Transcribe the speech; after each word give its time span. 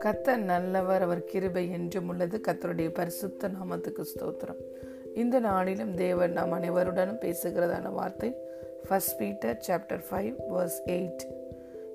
கத்தர் 0.00 0.36
நல்லவர் 0.36 1.02
அவர் 1.02 1.24
கிருபை 1.24 1.70
என்றும் 1.70 2.08
உள்ளது. 2.08 2.40
கத்தருடைய 2.48 2.88
பரிசுத்த 2.88 3.48
நாமத்துக்கு 3.48 4.04
ஸ்தோத்திரம். 4.04 4.60
இந்த 5.14 5.40
நாளிலும் 5.40 5.94
தேவன் 5.94 6.32
நாம் 6.32 6.52
அனைவருடனும் 6.52 7.20
பேசுகிறதான 7.20 7.92
வார்த்தை 7.92 8.34
first 8.88 9.18
Peter 9.18 9.64
chapter 9.68 10.00
five 10.10 10.34
verse 10.48 10.80
eight 10.86 11.24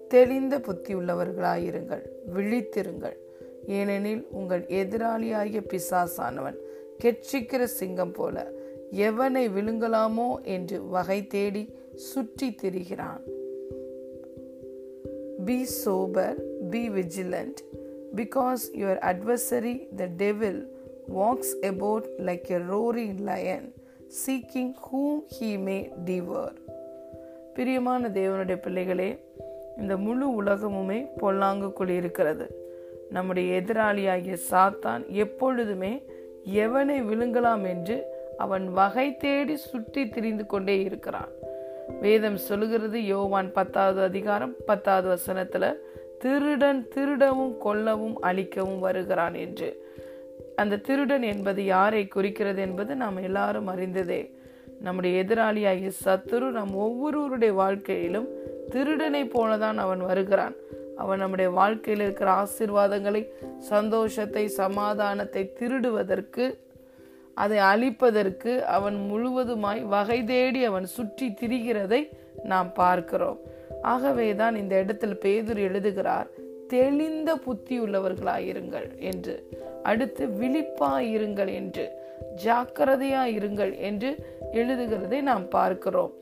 தெளிந்த 0.08 0.60
புத்தி 0.60 0.96
உள்ளவர்களாயிருங்கள் 0.96 2.06
விழித்திருங்கள். 2.34 3.18
ஏனெனில் 3.68 4.28
உங்கள் 4.32 4.62
எதிராளியாகிய 4.62 5.62
பிசாசானவன் 5.68 6.56
கெட்சிக்கிற 7.04 7.64
சிங்கம் 7.64 8.12
போல 8.12 8.52
எவனை 8.92 9.50
விழுங்கலாமோ 9.50 10.42
என்று 10.42 10.88
வகை 10.88 11.28
தேடி 11.28 11.80
சுற்றி 12.10 12.48
திரிகிறான். 12.62 13.24
Be 15.46 15.58
sober 15.86 16.38
be 16.70 16.82
vigilant 16.90 17.60
because 18.16 18.64
your 18.80 19.00
adversary 19.10 19.76
the 19.96 20.08
devil 20.18 20.62
walks 21.16 21.54
about 21.62 22.08
like 22.20 22.50
a 22.50 22.60
roaring 22.72 23.18
lion 23.30 23.68
seeking 24.22 24.74
whom 24.88 25.22
he 25.36 25.52
may 25.60 25.78
devour 26.06 26.58
பிரியமான 27.54 28.10
தேவனுடைய 28.10 28.58
பிள்ளைகளே 28.62 29.10
இந்த 29.78 29.98
முழு 29.98 30.28
உலகமுமே 30.44 31.00
பொல்லாங்குக்குள் 31.22 31.94
இருக்கிறது 32.00 32.48
நம்முடைய 33.10 33.62
எதிராளியாகிய 33.62 34.38
சாத்தான் 34.52 35.06
எப்பொழுதுமே 35.24 35.94
எவனை 36.64 36.98
விழுங்கலாம் 37.10 37.66
என்று 37.68 37.98
அவன் 38.38 38.66
வகை 38.72 39.08
தேடி 39.16 39.56
சுற்றி 39.56 40.04
திரிந்து 40.10 40.46
கொண்டே 40.46 40.76
இருக்கிறான். 40.84 41.32
வேதம் 42.02 42.38
சொல்லுகிறது 42.38 43.06
யோவான் 43.06 43.52
பத்தாவது 43.52 44.02
அதிகாரம் 44.02 44.54
பத்தாவது 44.66 45.08
வசனத்துல 45.16 45.74
திருடன் 46.20 46.88
திருடவும் 46.96 47.56
கொல்லவும் 47.66 48.14
அழிக்கவும் 48.22 48.80
வருகிறான் 48.80 49.34
என்று. 49.34 49.86
அந்த 50.56 50.78
திருடன் 50.78 51.22
என்பது 51.22 51.66
யாரை 51.66 52.08
குறிக்கிறது 52.08 52.62
என்பது 52.62 52.96
நாம் 52.96 53.18
எல்லாரும் 53.18 53.68
அறிந்ததே. 53.68 54.32
நம்முடைய 54.82 55.24
எதிராளியாகிய 55.24 55.92
சத்துரு 56.06 56.50
நம் 56.52 56.76
ஒவ்வொருவருடைய 56.76 57.54
வாழ்க்கையிலும் 57.54 58.28
திருடனை 58.70 59.24
போலதான் 59.24 59.76
அவன் 59.76 60.06
வருகிறான். 60.06 60.56
அவன் 60.98 61.20
நம்முடைய 61.20 61.52
வாழ்க்கையில் 61.52 62.04
இருக்கிற 62.04 62.32
ஆசிர்வாதங்களை 62.32 63.28
சந்தோஷத்தை 63.58 64.48
சமாதானத்தை 64.48 65.54
திருடுவதற்கு 65.60 66.58
அதை 67.34 67.58
அழிப்பதற்கு 67.58 68.62
அவன் 68.62 68.98
முழுவதுமாய் 69.12 69.82
வகை 69.82 70.24
தேடி 70.24 70.64
அவன் 70.64 70.86
சுற்றி 70.86 71.34
திரிகிறதை 71.42 72.10
நாம் 72.44 72.74
பார்க்கிறோம். 72.74 73.40
ஆகவேதான் 73.82 74.56
இந்த 74.56 74.80
இடத்தில் 74.80 75.20
பேதுர் 75.26 75.58
எழுதுகிறார் 75.58 76.28
தெளிந்த 76.68 77.36
புத்தி 77.36 77.82
உள்ளவர்களாயிருங்கள் 77.82 78.98
என்று. 78.98 79.50
அடுத்து 79.84 80.28
விழிப்பாயிருங்கள் 80.28 81.54
என்று. 81.54 81.92
ஜாக்கிரதையாயிருங்கள் 82.46 83.78
என்று 83.78 84.40
எழுதுகிறதை 84.52 85.22
நாம் 85.22 85.48
பார்க்கிறோம். 85.48 86.14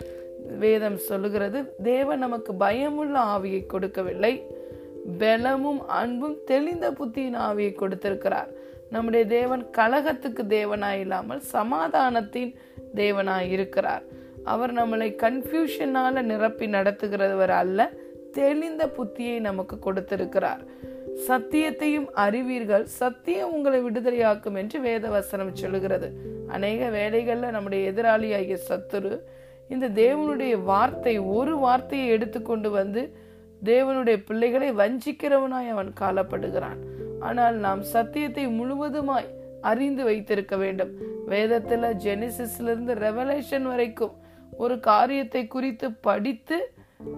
வேதம் 0.59 0.97
சொல்லுகிறது 0.97 1.75
தேவன் 1.83 2.19
நமக்கு 2.19 2.53
பயமுள்ள 2.53 3.19
ஆவியை 3.19 3.65
கொடுக்கவில்லை 3.65 4.45
பலமும் 5.17 5.87
அன்பும் 5.87 6.37
தெளிந்த 6.45 6.91
புத்தியின் 6.91 7.37
ஆவியை 7.37 7.73
கொடுத்திருக்கிறார். 7.73 8.49
நம்முடைய 8.89 9.25
தேவன் 9.25 9.69
கலகத்துக்கு 9.69 10.43
தேவனாய் 10.43 10.99
இல்லாமல் 10.99 11.41
சமாதானத்தின் 11.51 12.55
தேவனாய் 12.95 13.49
இருக்கிறார் 13.49 14.05
அவர் 14.43 14.73
நம்மளை 14.73 15.07
கன்ஃபியூஷனால 15.23 16.21
நிரப்பி 16.21 16.67
நடத்துகிறவர் 16.67 17.53
அல்ல 17.61 17.89
தெளிந்த 18.31 18.83
புத்தியை 18.87 19.39
நமக்கு 19.39 19.79
கொடுத்திருக்கிறார். 19.79 20.61
சத்தியத்தையும் 21.27 22.07
அறிவீர்கள் 22.25 22.85
சத்தியம் 22.85 23.53
உங்களை 23.53 23.79
விடுதலையாக்கும் 23.81 24.57
என்று 24.57 24.79
வேத 24.79 25.07
வசனம் 25.09 25.55
சொல்லுகிறது. 25.55 26.09
அநேக 26.47 26.89
வேலைகளில் 26.89 27.51
நம்முடைய 27.51 27.91
எதிராளியாகிய 27.91 28.57
சத்துரு 28.69 29.13
இந்த 29.69 29.89
தேவனுடைய 29.89 30.63
வார்த்தை 30.63 31.19
ஒரு 31.19 31.57
வார்த்தையை 31.57 32.07
எடுத்துக்கொண்டு 32.09 32.69
வந்து 32.69 33.01
தேவனுடைய 33.63 34.17
பிள்ளைகளை 34.25 34.71
வஞ்சிக்கிறவனாய் 34.71 35.69
அவன் 35.69 35.91
காலப்படுகிறான். 35.99 36.79
ஆனால் 37.27 37.57
நாம் 37.65 37.81
சத்தியத்தை 37.93 38.45
முழுவதுமாய் 38.57 39.29
அறிந்து 39.61 40.03
வைத்திருக்க 40.03 40.55
வேண்டும். 40.57 40.91
வேதத்துல 41.31 41.91
ஜெனிசிஸ்ல 42.05 42.71
இருந்து 42.71 42.93
ரெவலேஷன் 43.05 43.65
வரைக்கும் 43.71 44.13
ஒரு 44.63 44.75
காரியத்தை 44.89 45.41
குறித்து 45.47 45.87
படித்து 46.07 46.57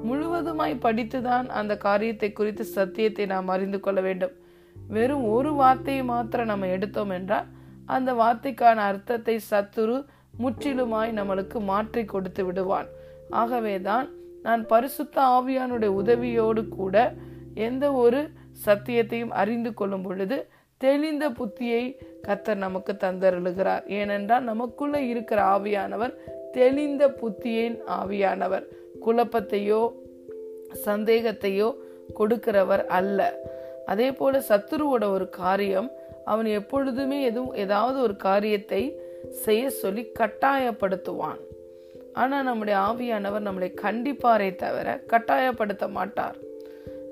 முழுவதுமாய் 0.07 0.75
படித்துதான் 0.85 1.47
அந்த 1.59 1.73
காரியத்தை 1.87 2.29
குறித்து 2.31 2.63
சத்தியத்தை 2.77 3.25
நாம் 3.25 3.47
அறிந்து 3.47 3.79
கொள்ள 3.79 3.99
வேண்டும். 4.01 4.33
வெறும் 4.75 5.25
ஒரு 5.35 5.51
வார்த்தையை 5.53 6.03
மாத்திரம் 6.03 6.51
நம்ம 6.51 6.67
எடுத்தோம் 6.75 7.13
என்றால் 7.17 7.47
அந்த 7.85 8.09
வார்த்தைக்கான 8.13 8.83
அர்த்தத்தை 8.91 9.35
சத்துரு 9.51 9.97
முற்றிலுமாய் 10.41 11.11
நம்மளுக்கு 11.19 11.57
மாற்றி 11.71 12.03
கொடுத்து 12.05 12.41
விடுவான். 12.45 12.89
ஆகவேதான் 13.41 14.07
நான் 14.41 14.61
பரிசுத்த 14.65 15.17
ஆவியானுடைய 15.37 15.91
உதவியோடு 16.01 16.61
கூட 16.77 16.95
எந்த 17.67 17.85
ஒரு 18.03 18.19
சத்தியத்தையும் 18.65 19.35
அறிந்து 19.41 19.73
கொள்ளும் 19.73 20.01
பொழுது 20.01 20.47
தெளிந்த 20.77 21.29
புத்தியை 21.29 21.97
கத்தர் 22.27 22.55
நமக்கு 22.55 22.93
தந்தருளுகிறார். 22.93 23.87
ஏனென்றால் 23.87 24.43
நமக்குள்ளே 24.43 25.07
இருக்கிற 25.07 25.41
ஆவியானவர் 25.43 26.13
தெளிந்த 26.51 27.07
புத்தியின் 27.07 27.77
ஆவியானவர். 27.87 28.65
குழப்பத்தையோ 29.05 29.81
சந்தேகத்தையோ 30.85 31.75
கொடுக்கிறவர் 32.19 32.85
அல்ல. 32.85 33.39
அதே 33.85 34.11
போல 34.11 34.39
சத்துருவோட 34.49 35.03
ஒரு 35.11 35.29
காரியம் 35.29 35.91
அவன் 36.25 36.45
எப்பொழுதுமே 36.45 37.23
எதுவும் 37.23 37.53
ஏதாவது 37.53 38.01
ஒரு 38.01 38.15
காரியத்தை 38.15 38.99
செய்ய 39.29 39.69
சொல்லி 39.69 40.11
கட்டாயப்படுத்துவான். 40.19 41.41
ஆனால் 42.13 42.43
நம்முடைய 42.43 42.79
ஆவியானவர் 42.79 43.47
நம்மளை 43.47 43.69
கண்டிப்பாரே 43.81 44.55
தவிர 44.55 45.03
கட்டாயப்படுத்த 45.07 45.89
மாட்டார். 45.89 46.37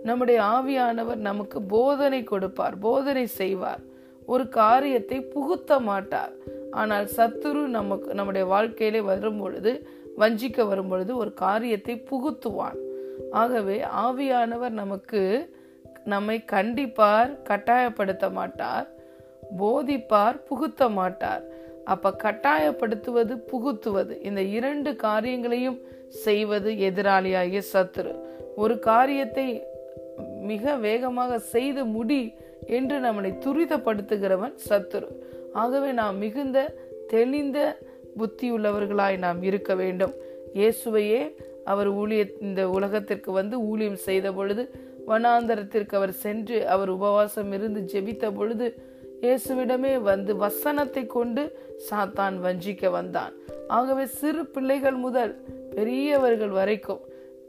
நம்முடைய 0.03 0.39
ஆவியானவர் 0.55 1.19
நமக்கு 1.29 1.61
போதனை 1.61 2.23
கொடுப்பார் 2.23 2.75
போதனை 2.79 3.25
செய்வார். 3.27 3.81
ஒரு 4.25 4.49
காரியத்தை 4.49 5.21
புகுத்த 5.21 5.79
மாட்டார். 5.79 6.33
ஆனால் 6.71 7.07
சத்துரு 7.17 7.61
நமக்கு 7.77 8.09
நம்முடைய 8.13 8.45
வாழ்க்கையிலே 8.47 9.01
வரும் 9.01 9.39
பொழுது 9.39 9.71
வஞ்சிக்க 10.17 10.67
வரும் 10.67 10.87
பொழுது 10.87 11.11
ஒரு 11.17 11.33
காரியத்தை 11.33 11.95
புகுத்துவான். 12.11 12.79
ஆகவே 13.31 13.77
ஆவியானவர் 14.05 14.75
நமக்கு 14.81 15.21
நம்மை 16.05 16.37
கண்டிப்பார் 16.51 17.31
கட்டாயப்படுத்த 17.49 18.31
மாட்டார் 18.31 18.87
போதிப்பார் 19.59 20.37
புகுத்த 20.49 20.89
மாட்டார். 20.89 21.43
அப்ப 21.85 22.15
கட்டாயப்படுத்துவது 22.23 23.33
புகுத்துவது 23.51 24.13
இந்த 24.21 24.41
இரண்டு 24.57 24.95
காரியங்களையும் 24.95 25.79
செய்வது 26.25 26.71
எதிராளியாகிய 26.89 27.61
சத்துரு. 27.73 28.13
ஒரு 28.55 28.79
காரியத்தை 28.79 29.47
மிக 30.51 30.75
வேகமாக 30.87 31.39
செய்து 31.53 31.81
முடி 31.95 32.21
என்று 32.77 32.97
நம்மளை 33.05 33.31
துரிதப்படுத்துகிறவன் 33.45 34.55
சத்துரு. 34.67 35.09
ஆகவே 35.61 35.91
நாம் 36.01 36.17
மிகுந்த 36.23 36.57
தெளிந்த 37.13 37.59
புத்தியுள்ளவர்களாய் 38.19 39.17
நாம் 39.25 39.39
இருக்க 39.49 39.71
வேண்டும். 39.81 40.13
இயேசுவையே 40.59 41.21
அவர் 41.71 41.89
ஊழிய 42.01 42.21
இந்த 42.47 42.61
உலகத்திற்கு 42.77 43.31
வந்து 43.39 43.55
ஊழியம் 43.71 43.99
செய்த 44.07 44.27
பொழுது 44.37 44.63
வனாந்தரத்திற்கு 45.09 45.93
அவர் 45.99 46.13
சென்று 46.23 46.57
அவர் 46.73 46.89
உபவாசம் 46.97 47.51
இருந்து 47.57 47.81
ஜெபித்த 47.91 48.25
பொழுது 48.37 48.67
இயேசுவிடமே 49.23 49.93
வந்து 50.09 50.31
வசனத்தை 50.43 51.03
கொண்டு 51.15 51.43
சாத்தான் 51.87 52.35
வஞ்சிக்க 52.45 52.89
வந்தான். 52.97 53.33
ஆகவே 53.77 54.05
சிறு 54.19 54.43
பிள்ளைகள் 54.53 54.97
முதல் 55.05 55.33
பெரியவர்கள் 55.75 56.53
வரைக்கும் 56.59 57.01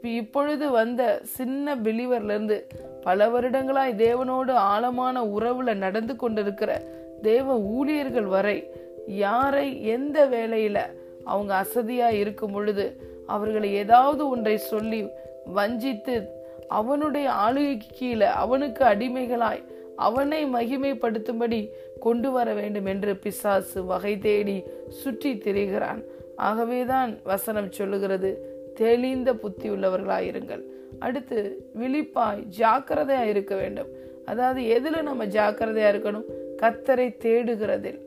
இப்பொழுது 0.03 0.69
வந்த 0.69 1.21
சின்ன 1.23 1.75
பிலிவர்லேருந்து 1.75 2.61
பல 3.03 3.27
வருடங்களாய் 3.27 3.95
தேவனோடு 3.95 4.51
ஆழமான 4.51 5.23
உறவுல 5.23 5.73
நடந்து 5.73 6.15
கொண்டிருக்கிற 6.15 6.81
தேவ 7.21 7.59
ஊழியர்கள் 7.59 8.25
வரை 8.25 8.69
யாரை 9.07 9.85
எந்த 9.85 10.27
வேலையில 10.27 10.79
அவங்க 11.23 11.65
அசதியா 11.65 12.11
இருக்கும் 12.11 12.51
பொழுது 12.51 13.01
அவர்களை 13.27 13.73
ஏதாவது 13.73 14.29
ஒன்றை 14.29 14.57
சொல்லி 14.57 15.07
வஞ்சித்து 15.45 16.29
அவனுடைய 16.67 17.31
ஆளுகைக்கு 17.31 17.87
கீழே 17.93 18.25
அவனுக்கு 18.25 18.85
அடிமைகளாய் 18.85 19.63
அவனை 19.95 20.45
மகிமைப்படுத்தும்படி 20.45 21.69
கொண்டு 21.99 22.31
வர 22.31 22.53
வேண்டும் 22.53 22.85
என்று 22.85 23.15
பிசாசு 23.15 23.85
வகை 23.85 24.17
தேடி 24.17 24.63
சுற்றி 24.89 25.33
திரிகிறான். 25.33 26.03
ஆகவேதான் 26.35 27.17
வசனம் 27.23 27.71
சொல்லுகிறது. 27.71 28.50
தெளிந்த 28.75 29.33
புத்தி 29.33 29.69
உள்ளவர்களாயிருங்கள். 29.69 30.63
அடுத்து 30.99 31.67
விழிப்பாய் 31.79 32.43
ஜாக்கிரதையாக 32.45 33.25
இருக்க 33.25 33.55
வேண்டும். 33.55 33.87
அதாவது 34.25 34.67
எதில் 34.67 35.03
நம்ம 35.03 35.25
ஜாக்கிரதையாக 35.25 35.97
இருக்கணும்? 35.97 36.27
கத்தரை 36.61 37.15
தேடுகிறதில். 37.17 37.99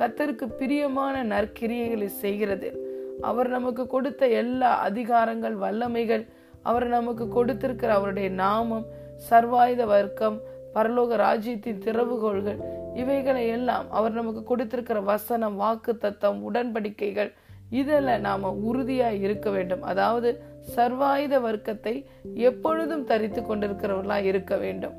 கத்தருக்கு 0.00 0.46
பிரியமான 0.58 1.24
நற்கிரியைகளை 1.24 2.08
செய்கிறதில். 2.22 2.78
அவர் 3.20 3.48
நமக்கு 3.48 3.86
கொடுத்த 3.86 4.26
எல்லா 4.26 4.88
அதிகாரங்கள் 4.88 5.56
வல்லமைகள் 5.58 6.26
அவர் 6.62 6.86
நமக்கு 6.86 7.28
கொடுத்திருக்கிற 7.28 7.92
அவருடைய 7.92 8.28
நாமம் 8.28 8.86
சர்வாயுத 9.30 9.84
வர்க்கம் 9.86 10.40
பரலோக 10.74 11.16
ராஜ்யத்தின் 11.16 11.78
திறவுகோள்கள் 11.78 12.56
இவைகளை 12.94 13.48
எல்லாம் 13.48 13.90
அவர் 13.90 14.12
நமக்கு 14.12 14.42
கொடுத்திருக்கிற 14.42 15.00
வசனம் 15.00 15.56
வாக்கு 15.56 15.96
தத்தம் 15.96 16.50
உடன்படிக்கைகள் 16.50 17.32
இதில் 17.72 18.20
நாம் 18.20 18.64
உறுதியாக 18.64 19.14
இருக்க 19.14 19.50
வேண்டும். 19.50 19.82
அதாவது 19.82 20.42
சர்வாயுத 20.76 21.40
வர்க்கத்தை 21.40 22.06
எப்பொழுதும் 22.34 23.04
தரித்து 23.04 23.40
கொண்டிருக்கிறவர்களாக 23.40 24.22
இருக்க 24.22 24.56
வேண்டும். 24.56 24.92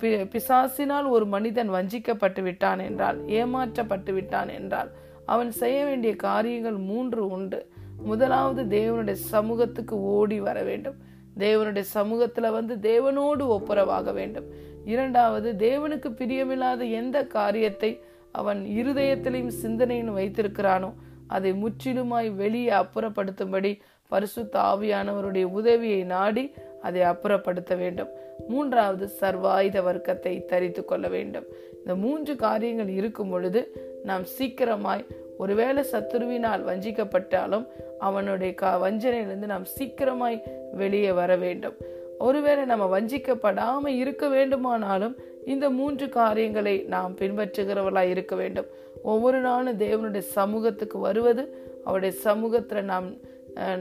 பி- 0.00 0.30
பிசாசினால் 0.30 1.08
ஒரு 1.08 1.26
மனிதன் 1.26 1.70
வஞ்சிக்கப்பட்டு 1.70 2.42
விட்டான் 2.42 2.78
என்றால் 2.78 3.24
ஏமாற்றப்பட்டு 3.24 4.12
விட்டான் 4.12 4.48
என்றால் 4.48 4.90
அவன் 5.26 5.50
செய்ய 5.50 5.84
வேண்டிய 5.84 6.16
காரியங்கள் 6.16 6.76
மூன்று 6.76 7.28
உண்டு. 7.28 7.70
முதலாவது 8.02 8.80
தேவனுடைய 8.80 9.12
சமூகத்துக்கு 9.12 10.00
ஓடி 10.00 10.40
வர 10.40 10.62
வேண்டும். 10.62 10.94
தேவனுடைய 11.38 11.80
சமூகத்தில் 11.80 12.50
வந்து 12.50 12.74
தேவனோடு 12.74 13.40
ஒப்புரவாக 13.40 14.12
வேண்டும். 14.12 14.44
இரண்டாவது 14.84 15.54
தேவனுக்கு 15.58 16.10
பிரியமில்லாத 16.10 16.90
எந்த 16.90 17.26
காரியத்தை 17.26 18.00
அவன் 18.32 18.64
இருதயத்திலையும் 18.68 19.46
சிந்தனையும் 19.46 20.16
வைத்திருக்கிறானோ 20.16 20.92
அதை 21.28 21.50
முற்றிலுமாய் 21.52 22.28
வெளியே 22.34 22.70
அப்புறப்படுத்தும்படி 22.70 23.72
பரிசுத்த 24.08 24.58
ஆவியானவருடைய 24.58 25.44
உதவியை 25.44 26.02
நாடி 26.02 26.44
அதை 26.82 27.00
அப்புறப்படுத்த 27.02 27.76
வேண்டும். 27.76 28.08
மூன்றாவது 28.48 29.06
சர்வாயுத 29.20 29.82
வர்க்கத்தை 29.82 30.44
தரித்து 30.44 30.84
கொள்ள 30.84 31.08
வேண்டும். 31.08 31.46
இந்த 31.78 31.94
மூன்று 31.94 32.36
காரியங்கள் 32.36 32.88
இருக்கும் 32.88 33.30
பொழுது 33.30 33.62
நாம் 34.04 34.24
சீக்கிரமாய் 34.38 35.04
ஒருவேளை 35.38 35.84
சத்துருவினால் 35.92 36.62
வஞ்சிக்கப்பட்டாலும் 36.68 37.66
அவனுடைய 37.98 38.54
க 38.54 38.90
வஞ்சனையிலிருந்து 38.90 39.46
நாம் 39.52 39.64
சீக்கிரமாய் 39.64 40.42
வெளியே 40.72 41.12
வர 41.12 41.36
வேண்டும். 41.36 41.76
ஒருவேளை 42.18 42.64
நம்ம 42.64 42.84
வஞ்சிக்கப்படாமல் 42.94 43.98
இருக்க 44.02 44.28
வேண்டுமானாலும் 44.28 45.16
இந்த 45.44 45.66
மூன்று 45.70 46.08
காரியங்களை 46.08 46.74
நாம் 46.88 47.12
பின்பற்றுகிறவர்களாய் 47.16 48.10
இருக்க 48.14 48.34
வேண்டும். 48.36 48.66
ஒவ்வொரு 49.02 49.40
நாளும் 49.40 49.78
தேவனுடைய 49.78 50.24
சமூகத்துக்கு 50.38 50.98
வருவது 50.98 51.42
அவருடைய 51.84 52.14
சமூகத்தில் 52.28 52.84
நாம் 52.84 53.08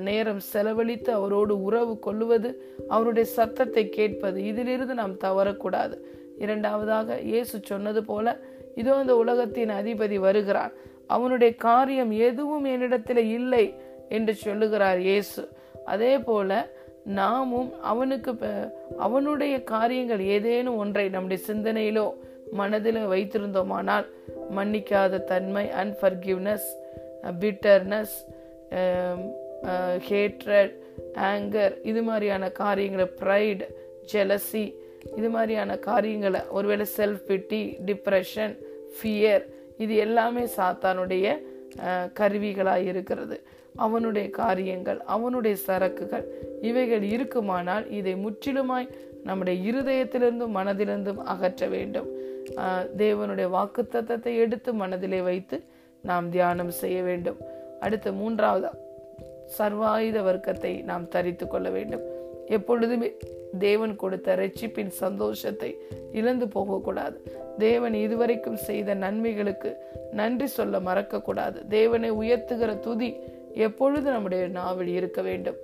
நேரம் 0.01 0.41
செலவழித்து 0.53 1.11
அவரோடு 1.11 1.63
உறவு 1.63 1.99
கொள்ளுவது 1.99 2.49
அவருடைய 2.87 3.25
சத்தத்தை 3.33 3.89
கேட்பது 3.89 4.43
இதிலிருந்து 4.43 4.93
நாம் 4.93 5.15
தவறக்கூடாது. 5.23 5.95
இரண்டாவதாக 6.37 7.17
இயேசு 7.19 7.59
சொன்னது 7.63 8.03
போல 8.03 8.35
இதோ 8.75 8.99
இந்த 9.01 9.15
உலகத்தின் 9.15 9.69
அதிபதி 9.69 10.19
வருகிறான் 10.19 10.73
அவனுடைய 11.07 11.55
காரியம் 11.55 12.11
எதுவும் 12.11 12.65
என்னிடத்தில் 12.65 13.23
இல்லை 13.37 13.73
என்று 14.09 14.35
சொல்லுகிறார் 14.35 14.99
இயேசு. 14.99 15.49
அதே 15.85 16.19
போல 16.19 16.69
நாமும் 17.05 17.73
அவனுக்கு 17.81 18.31
அவனுடைய 18.97 19.63
காரியங்கள் 19.63 20.19
ஏதேனும் 20.19 20.77
ஒன்றை 20.77 21.09
நம்முடைய 21.09 21.43
சிந்தனையிலோ 21.47 22.07
மனதிலோ 22.59 23.03
வைத்திருந்தோமானால் 23.13 24.07
மன்னிக்காத 24.55 25.23
தன்மை 25.31 25.65
அன்ஃபர்கிவ்னஸ் 25.83 26.67
பிட்டர்னஸ் 27.39 28.15
ஹேட்ரட் 30.09 30.73
ஆங்கர் 31.31 31.73
இது 31.83 32.01
மாதிரியான 32.03 32.49
காரியங்களை 32.63 33.07
ப்ரைட் 33.21 33.63
ஜெலசி 34.13 34.65
இது 35.17 35.29
மாதிரியான 35.29 35.77
காரியங்களை 35.89 36.41
ஒருவேளை 36.49 36.85
செல்ஃப் 36.97 37.23
பிட்டி 37.29 37.61
டிப்ரெஷன் 37.85 38.55
ஃபியர் 38.97 39.45
இது 39.77 39.95
எல்லாமே 40.05 40.43
சாத்தானுடைய 40.57 41.25
uh, 41.87 42.05
கருவிகளாக 42.19 42.83
இருக்கிறது. 42.91 43.37
அவனுடைய 43.75 44.27
காரியங்கள் 44.29 44.99
அவனுடைய 45.15 45.55
சரக்குகள் 45.67 46.25
இவைகள் 46.61 47.03
இருக்குமானால் 47.15 47.85
இதை 47.89 48.13
முற்றிலுமாய் 48.15 48.87
நம்முடைய 49.23 49.55
இருதயத்திலிருந்தும் 49.71 50.55
மனதிலிருந்தும் 50.57 51.21
அகற்ற 51.33 51.67
வேண்டும். 51.67 52.07
தேவனுடைய 53.03 53.47
வாக்குத்தத்தத்தை 53.57 54.33
எடுத்து 54.43 54.73
மனதிலே 54.73 55.21
வைத்து 55.29 55.57
நாம் 56.03 56.27
தியானம் 56.35 56.73
செய்ய 56.81 56.99
வேண்டும். 57.01 57.39
அடுத்து 57.85 58.09
மூன்றாவது 58.19 58.69
சர்வாயுத 59.57 60.21
வர்க்கத்தை 60.29 60.71
நாம் 60.91 61.09
தரித்து 61.15 61.45
கொள்ள 61.47 61.67
வேண்டும். 61.69 62.05
எப்பொழுதுமே 62.57 63.09
தேவன் 63.59 63.93
கொடுத்த 63.95 64.35
ரட்சிப்பின் 64.35 64.91
சந்தோஷத்தை 65.03 65.69
இழந்து 66.19 66.45
போகக்கூடாது. 66.55 67.17
தேவன் 67.57 67.95
இதுவரைக்கும் 68.05 68.59
செய்த 68.67 68.95
நன்மைகளுக்கு 68.95 69.69
நன்றி 70.19 70.47
சொல்ல 70.57 70.79
மறக்கக்கூடாது. 70.79 71.57
தேவனை 71.67 72.11
உயர்த்துகிற 72.21 72.71
துதி 72.87 73.09
எப்பொழுது 73.67 74.07
நம்முடைய 74.15 74.43
நாவில் 74.59 74.91
இருக்க 74.99 75.21
வேண்டும்? 75.21 75.59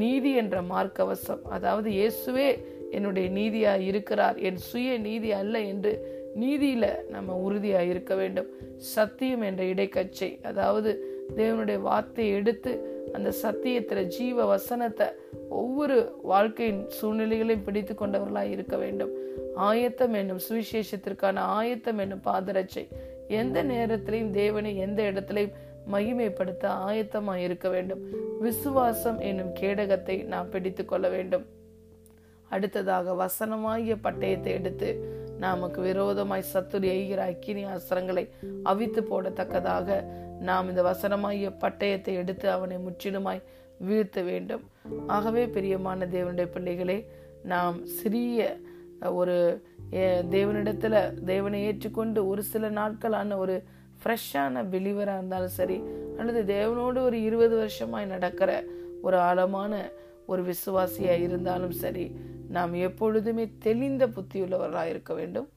நீதி 0.00 0.30
என்ற 0.42 0.56
மார்க்கவசம் 0.72 1.42
அதாவது 1.56 1.88
இயேசுவே 1.98 2.48
என்னுடைய 2.96 3.26
நீதியாய் 3.38 3.84
இருக்கிறார் 3.90 4.36
என் 4.48 4.60
சுய 4.68 4.98
நீதி 4.98 5.30
அல்ல 5.40 5.56
என்று 5.72 5.92
நீதியில் 6.40 6.90
நம்ம 7.14 7.36
உறுதியாக 7.46 7.90
இருக்க 7.92 8.14
வேண்டும். 8.14 8.48
சத்தியம் 8.94 9.44
என்ற 9.48 9.62
இடைக்கச்சை 9.64 10.30
அதாவது 10.42 10.90
தேவனுடைய 11.36 11.78
வார்த்தையை 11.80 12.32
எடுத்து 12.40 12.72
அந்த 13.14 13.32
சத்தியத்தில் 13.42 14.10
ஜீவ 14.16 14.44
வசனத்தை 14.44 15.06
ஒவ்வொரு 15.60 15.96
வாழ்க்கையின் 16.22 16.82
சூழ்நிலைகளையும் 16.98 17.66
பிடித்து 17.66 17.94
கொண்டவர்களாக 17.94 18.46
இருக்க 18.46 18.76
வேண்டும். 18.76 19.12
ஆயத்தம் 19.68 20.12
என்னும் 20.12 20.44
சுவிசேஷத்திற்கான 20.48 21.36
ஆயத்தம் 21.58 21.98
என்னும் 21.98 22.24
பாதரட்சை 22.24 22.84
எந்த 23.40 23.58
நேரத்திலையும் 23.64 24.30
தேவனை 24.30 24.72
எந்த 24.76 25.02
இடத்திலையும் 25.10 25.56
மகிமைப்படுத்த 25.92 26.64
ஆயத்தமாக 26.88 27.44
இருக்க 27.46 27.68
வேண்டும். 27.68 28.02
விசுவாசம் 28.40 29.18
என்னும் 29.28 29.52
கேடகத்தை 29.60 30.16
நாம் 30.32 30.50
பிடித்து 30.50 30.84
கொள்ள 30.84 31.06
வேண்டும். 31.08 31.44
அடுத்ததாக 32.50 33.14
வசனமாகிய 33.22 33.94
பட்டயத்தை 34.02 34.50
எடுத்து 34.58 34.88
நமக்கு 35.38 35.80
விரோதமாய் 35.80 36.50
சத்துரு 36.52 36.86
எய்கிற 36.88 37.16
அக்கினி 37.16 37.64
அஸ்திரங்களை 37.64 38.28
அவித்து 38.62 39.00
போடத்தக்கதாக 39.02 40.04
நாம் 40.40 40.68
இந்த 40.68 40.82
வசனமாகிய 40.82 41.50
பட்டயத்தை 41.60 42.14
எடுத்து 42.14 42.50
அவனை 42.50 42.76
முற்றிலுமாய் 42.76 43.42
வீழ்த்த 43.78 44.22
வேண்டும். 44.22 44.62
ஆகவே 45.06 45.48
பிரியமான 45.48 46.06
தேவனுடைய 46.06 46.44
பிள்ளைகளே 46.44 47.06
நாம் 47.44 47.86
சிறிய 47.86 48.58
ஒரு 49.12 49.62
தேவனிடத்தில் 49.90 50.30
தேவனிடத்துல 50.30 51.24
தேவனை 51.24 51.64
ஏற்றுக்கொண்டு 51.64 52.28
ஒரு 52.28 52.42
சில 52.42 52.68
நாட்களான 52.68 53.36
ஒரு 53.36 53.62
ஃப்ரெஷ்ஷான 54.04 54.62
பிலீவராக 54.70 55.16
இருந்தாலும் 55.16 55.48
சரி 55.48 55.82
அல்லது 56.18 56.54
தேவனோடு 56.54 56.98
ஒரு 56.98 57.22
இருபது 57.22 57.56
வருஷமாய் 57.56 58.06
நடக்கிற 58.06 58.64
ஒரு 59.02 59.16
ஆழமான 59.18 59.90
ஒரு 60.26 60.42
விசுவாசியாக 60.42 61.20
இருந்தாலும் 61.20 61.70
சரி 61.70 62.16
நாம் 62.50 62.72
எப்பொழுதுமே 62.72 63.48
தெளிந்த 63.58 64.06
புத்தியுள்ளவர்களாக 64.06 64.88
இருக்க 64.88 65.14
வேண்டும். 65.14 65.48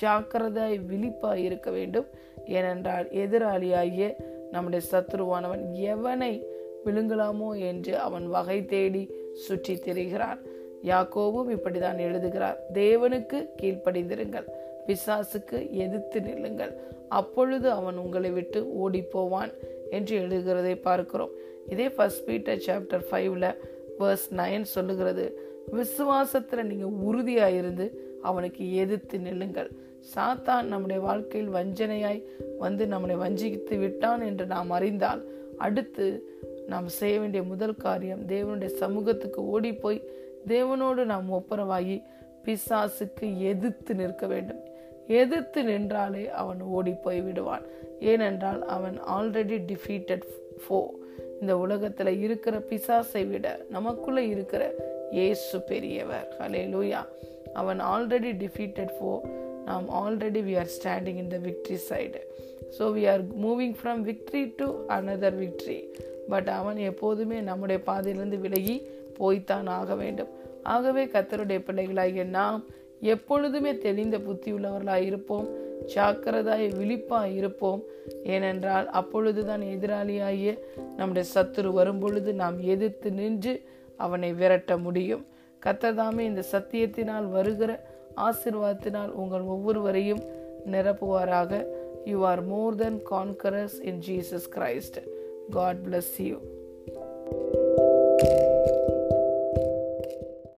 ஜாக்கிரதாய் 0.00 0.80
விழிப்பாய் 0.90 1.42
இருக்க 1.42 1.70
வேண்டும். 1.70 2.06
ஏனென்றால் 2.46 3.08
எதிராளியாகிய 3.08 4.12
நம்முடைய 4.50 4.86
சத்ருவானவன் 4.90 5.64
எவனை 5.72 6.42
விழுங்கலாமோ 6.84 7.58
என்று 7.58 7.98
அவன் 7.98 8.26
வகை 8.28 8.64
தேடி 8.64 9.10
சுற்றி 9.32 9.74
திரிகிறான். 9.74 10.38
யாக்கோவும் 10.82 11.50
இப்படிதான் 11.50 11.98
எழுதுகிறார். 11.98 12.58
தேவனுக்கு 12.72 13.48
கீழ்ப்படிந்திருங்கள். 13.62 14.44
பிசாசுக்கு 14.86 15.70
எதிர்த்து 15.70 16.20
நில்லுங்கள். 16.20 16.72
அப்பொழுது 17.08 17.70
அவன் 17.70 17.96
உங்களை 17.96 18.30
விட்டு 18.30 18.74
ஓடி 18.74 19.02
போவான் 19.02 19.52
என்று 19.90 20.20
எழுதுகிறதை 20.20 20.80
பார்க்கிறோம். 20.80 21.30
இதே 21.68 21.88
ஃபர்ஸ்ட் 21.90 22.24
பீட்டர் 22.24 22.62
சாப்டர் 22.66 23.04
ஃபைவ்ல 23.10 23.56
வேர்ஸ் 23.98 24.28
நைன் 24.36 24.62
சொல்லுகிறது. 24.62 25.52
விசுவாசத்தில் 25.72 26.62
நீங்கள் 26.62 26.88
உறுதியாக 26.88 27.50
இருந்து 27.50 28.16
அவனுக்கு 28.22 28.74
எதிர்த்து 28.74 29.18
நில்லுங்கள். 29.18 29.70
சாத்தான் 30.16 30.62
நம்முடைய 30.62 31.02
வாழ்க்கையில் 31.02 31.52
வஞ்சனையாய் 31.52 32.22
வந்து 32.58 32.86
நம்மளை 32.86 33.16
வஞ்சித்து 33.16 33.76
விட்டான் 33.76 34.20
என்று 34.20 34.46
நாம் 34.46 34.70
அறிந்தால் 34.70 35.24
அடுத்து 35.56 36.28
நாம் 36.66 36.88
செய்ய 36.88 37.20
வேண்டிய 37.20 37.42
முதல் 37.42 37.76
காரியம் 37.76 38.26
தேவனுடைய 38.26 38.66
சமூகத்துக்கு 38.66 39.46
ஓடி 39.46 39.74
போய் 39.74 40.02
தேவனோடு 40.46 41.04
நாம் 41.04 41.32
ஒப்புரவாகி 41.32 42.02
பிசாசுக்கு 42.44 43.38
எதிர்த்து 43.38 43.94
நிற்க 43.94 44.26
வேண்டும். 44.26 44.60
எதிர்த்து 45.06 45.64
நின்றாலே 45.64 46.30
அவன் 46.30 46.60
ஓடி 46.60 46.92
போய் 46.92 47.20
விடுவான். 47.20 47.62
ஏனென்றால் 48.00 48.64
அவன் 48.64 48.98
ஆல்ரெடி 49.02 49.58
டிஃபீட்டட் 49.66 50.22
ஃபோ 50.68 50.86
இந்த 51.40 51.58
உலகத்தில் 51.58 52.20
இருக்கிற 52.20 52.58
பிசாசை 52.58 53.28
விட 53.28 53.60
நமக்குள்ளே 53.70 54.28
இருக்கிற 54.28 54.74
ஏசு 55.14 55.60
பெரியவர். 55.60 56.28
ஹலே 56.38 56.62
லூயா 56.74 57.00
அவன் 57.52 57.80
ஆல்ரெடி 57.80 58.32
டிஃபீட்டட் 58.42 58.92
ஃபோ 58.96 59.12
நாம் 59.64 59.86
already 60.00 60.40
we 60.48 60.54
are 60.62 60.70
standing 60.76 61.18
in 61.22 61.32
the 61.34 61.38
victory 61.46 61.78
side 61.90 62.20
so 62.78 62.86
we 62.96 63.02
are 63.12 63.22
moving 63.44 63.76
from 63.80 64.02
victory 64.10 64.42
to 64.56 64.68
another 64.88 65.36
victory 65.42 65.78
but 66.28 66.48
அவன் 66.48 66.76
எப்போதுமே 66.76 67.40
நம்முடைய 67.40 67.82
பாதையிலிருந்து 67.82 68.38
விலகி 68.38 68.76
போய்த்தான் 69.18 69.66
ஆக 69.66 69.94
வேண்டும். 69.94 70.30
ஆகவே 70.62 71.04
கத்தருடைய 71.04 71.58
பிள்ளைகளாகிய 71.66 72.24
நாம் 72.24 72.60
எப்பொழுதுமே 73.00 73.72
தெளிந்த 73.78 74.18
புத்தி 74.18 74.52
உள்ளவர்களாக 74.52 75.02
இருப்போம். 75.02 75.46
ஜாக்கிரதாய் 75.94 76.64
விழிப்பாக 76.76 77.28
இருப்போம். 77.28 77.82
ஏனென்றால் 78.24 78.86
அப்பொழுதுதான் 79.00 79.60
எதிராளியாகிய 79.60 80.52
நம்முடைய 80.96 81.24
சத்துரு 81.34 81.70
வரும்பொழுது 81.80 82.32
நாம் 82.34 82.58
எதிர்த்து 82.74 83.10
நின்று 83.10 83.54
அவனை 83.96 84.32
விரட்ட 84.32 84.76
முடியும். 84.76 85.26
கத்ததாமே 85.66 86.18
இந்த 86.18 86.42
சத்தியத்தினால் 86.52 87.30
வருகிற 87.30 87.86
ஆசிர்வாதத்தினால் 88.16 89.08
உங்கள் 89.08 89.40
ஒவ்வொருவரையும் 89.40 90.22
நிரப்புவாராக. 90.66 91.66
You 92.04 92.24
are 92.24 92.44
more 92.44 92.74
than 92.74 93.02
conquerors 93.10 93.76
in 93.82 93.98
Jesus 94.06 94.48
Christ 94.54 94.98
God 95.50 95.76
bless 95.76 96.14
you 96.18 96.38